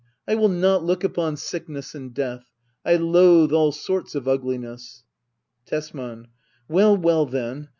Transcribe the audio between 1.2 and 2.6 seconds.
sickness and death.